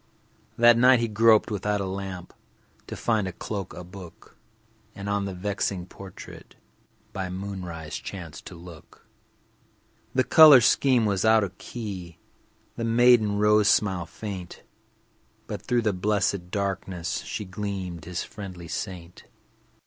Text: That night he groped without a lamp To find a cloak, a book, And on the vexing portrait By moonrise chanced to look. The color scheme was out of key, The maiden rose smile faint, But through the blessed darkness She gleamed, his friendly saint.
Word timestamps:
That 0.57 0.79
night 0.79 0.99
he 0.99 1.07
groped 1.07 1.51
without 1.51 1.79
a 1.79 1.85
lamp 1.85 2.33
To 2.87 2.95
find 2.95 3.27
a 3.27 3.31
cloak, 3.31 3.75
a 3.75 3.83
book, 3.83 4.35
And 4.95 5.07
on 5.07 5.25
the 5.25 5.33
vexing 5.35 5.85
portrait 5.85 6.55
By 7.13 7.29
moonrise 7.29 7.97
chanced 7.97 8.47
to 8.47 8.55
look. 8.55 9.05
The 10.15 10.23
color 10.23 10.59
scheme 10.59 11.05
was 11.05 11.23
out 11.23 11.43
of 11.43 11.55
key, 11.59 12.17
The 12.77 12.83
maiden 12.83 13.37
rose 13.37 13.67
smile 13.67 14.07
faint, 14.07 14.63
But 15.45 15.61
through 15.61 15.83
the 15.83 15.93
blessed 15.93 16.49
darkness 16.49 17.19
She 17.19 17.45
gleamed, 17.45 18.05
his 18.05 18.23
friendly 18.23 18.67
saint. 18.69 19.25